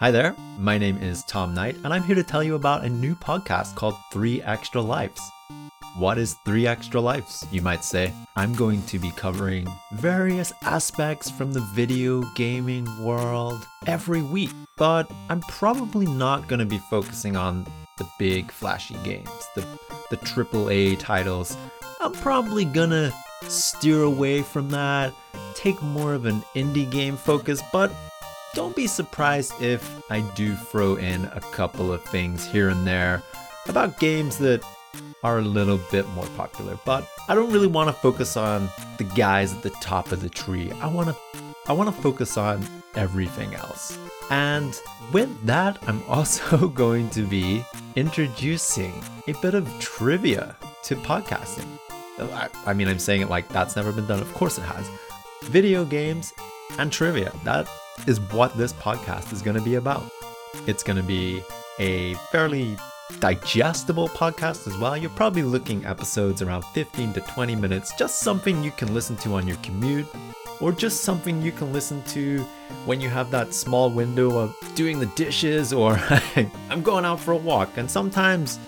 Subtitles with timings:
[0.00, 2.88] Hi there, my name is Tom Knight, and I'm here to tell you about a
[2.88, 5.20] new podcast called Three Extra Lives.
[5.96, 8.12] What is Three Extra Lives, you might say?
[8.34, 15.08] I'm going to be covering various aspects from the video gaming world every week, but
[15.28, 17.64] I'm probably not going to be focusing on
[17.96, 19.64] the big flashy games, the,
[20.10, 21.56] the AAA titles.
[22.00, 25.14] I'm probably gonna steer away from that,
[25.54, 27.92] take more of an indie game focus, but
[28.54, 33.22] don't be surprised if I do throw in a couple of things here and there
[33.66, 34.64] about games that
[35.24, 36.78] are a little bit more popular.
[36.84, 40.28] But I don't really want to focus on the guys at the top of the
[40.28, 40.70] tree.
[40.80, 41.16] I want to
[41.66, 42.64] I want to focus on
[42.94, 43.98] everything else.
[44.30, 44.78] And
[45.12, 47.64] with that, I'm also going to be
[47.96, 48.92] introducing
[49.26, 51.66] a bit of trivia to podcasting.
[52.18, 54.20] I, I mean, I'm saying it like that's never been done.
[54.20, 54.88] Of course it has.
[55.44, 56.32] Video games
[56.78, 57.32] and trivia.
[57.44, 57.68] That
[58.06, 60.04] is what this podcast is going to be about.
[60.66, 61.42] It's going to be
[61.78, 62.76] a fairly
[63.20, 64.96] digestible podcast as well.
[64.96, 69.34] You're probably looking episodes around 15 to 20 minutes, just something you can listen to
[69.34, 70.06] on your commute,
[70.60, 72.40] or just something you can listen to
[72.86, 75.98] when you have that small window of doing the dishes or
[76.70, 77.76] I'm going out for a walk.
[77.76, 78.58] And sometimes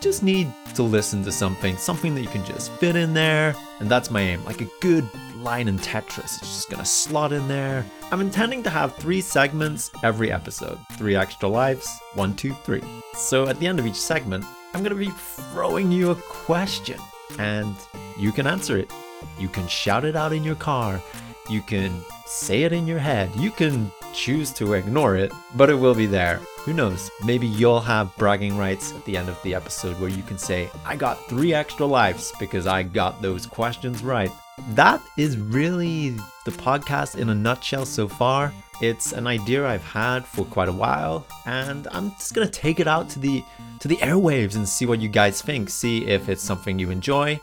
[0.00, 3.54] just need to listen to something, something that you can just fit in there.
[3.80, 6.38] And that's my aim, like a good line in Tetris.
[6.38, 7.84] It's just gonna slot in there.
[8.10, 12.82] I'm intending to have three segments every episode three extra lives, one, two, three.
[13.14, 16.98] So at the end of each segment, I'm gonna be throwing you a question
[17.38, 17.74] and
[18.18, 18.90] you can answer it.
[19.38, 21.00] You can shout it out in your car.
[21.48, 23.30] You can say it in your head.
[23.36, 26.40] You can choose to ignore it, but it will be there.
[26.60, 27.10] Who knows?
[27.24, 30.68] Maybe you'll have bragging rights at the end of the episode where you can say,
[30.84, 34.32] I got three extra lives because I got those questions right.
[34.70, 36.10] That is really
[36.46, 38.54] the podcast in a nutshell so far.
[38.80, 42.88] It's an idea I've had for quite a while, and I'm just gonna take it
[42.88, 43.44] out to the
[43.80, 47.38] to the airwaves and see what you guys think, see if it's something you enjoy.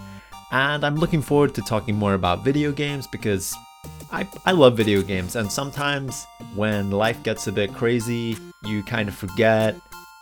[0.51, 3.53] And I'm looking forward to talking more about video games because
[4.11, 9.07] I, I love video games, and sometimes when life gets a bit crazy, you kind
[9.07, 9.75] of forget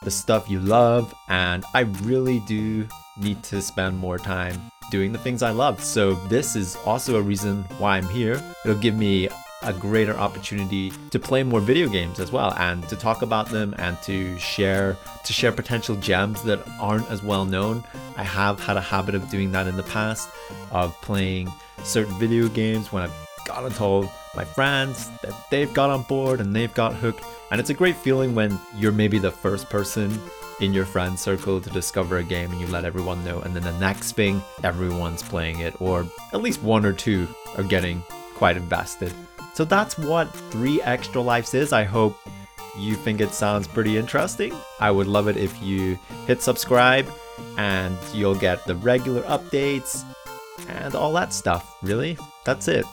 [0.04, 2.86] the stuff you love, and I really do
[3.18, 5.84] need to spend more time doing the things I love.
[5.84, 8.40] So, this is also a reason why I'm here.
[8.64, 9.30] It'll give me
[9.64, 13.76] a greater opportunity to play more video games as well and to talk about them
[13.78, 17.84] and to share to share potential gems that aren't as well known.
[18.18, 20.30] I have had a habit of doing that in the past
[20.72, 21.52] of playing
[21.84, 23.14] certain video games when I've
[23.46, 27.24] gotten told my friends that they've got on board and they've got hooked.
[27.52, 30.20] And it's a great feeling when you're maybe the first person
[30.62, 33.64] in your friend circle to discover a game and you let everyone know, and then
[33.64, 37.28] the next thing, everyone's playing it, or at least one or two
[37.58, 38.04] are getting
[38.36, 39.14] quite invested.
[39.54, 41.74] So that's what Three Extra Lives is.
[41.74, 42.18] I hope
[42.78, 44.54] you think it sounds pretty interesting.
[44.80, 47.08] I would love it if you hit subscribe
[47.58, 50.06] and you'll get the regular updates
[50.68, 51.78] and all that stuff.
[51.82, 52.86] Really, that's it.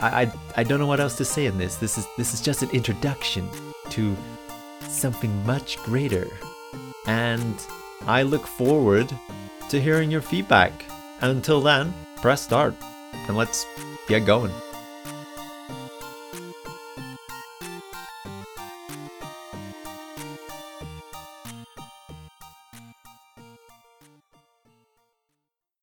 [0.00, 1.76] I, I, I don't know what else to say in this.
[1.76, 3.48] This is this is just an introduction
[3.90, 4.16] to
[4.88, 6.28] something much greater.
[7.06, 7.54] And
[8.06, 9.12] I look forward
[9.68, 10.72] to hearing your feedback.
[11.20, 12.74] And until then, press start
[13.28, 13.66] and let's
[14.08, 14.52] get going.